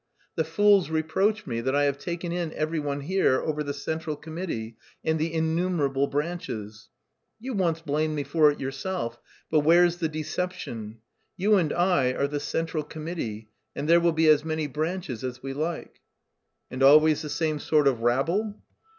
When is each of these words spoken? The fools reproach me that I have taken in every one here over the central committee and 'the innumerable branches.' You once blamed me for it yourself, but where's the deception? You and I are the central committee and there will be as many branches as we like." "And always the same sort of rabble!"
The 0.33 0.43
fools 0.43 0.89
reproach 0.89 1.45
me 1.45 1.61
that 1.61 1.75
I 1.75 1.83
have 1.83 1.99
taken 1.99 2.31
in 2.31 2.51
every 2.53 2.79
one 2.79 3.01
here 3.01 3.39
over 3.39 3.61
the 3.61 3.71
central 3.71 4.15
committee 4.15 4.75
and 5.03 5.19
'the 5.19 5.31
innumerable 5.31 6.07
branches.' 6.07 6.89
You 7.39 7.53
once 7.53 7.81
blamed 7.81 8.15
me 8.15 8.23
for 8.23 8.49
it 8.49 8.59
yourself, 8.59 9.19
but 9.51 9.59
where's 9.59 9.97
the 9.97 10.09
deception? 10.09 11.01
You 11.37 11.53
and 11.53 11.71
I 11.71 12.13
are 12.13 12.27
the 12.27 12.39
central 12.39 12.81
committee 12.83 13.51
and 13.75 13.87
there 13.87 13.99
will 14.01 14.11
be 14.11 14.27
as 14.27 14.43
many 14.43 14.65
branches 14.65 15.23
as 15.23 15.43
we 15.43 15.53
like." 15.53 16.01
"And 16.71 16.81
always 16.81 17.21
the 17.21 17.29
same 17.29 17.59
sort 17.59 17.87
of 17.87 17.99
rabble!" 18.01 18.59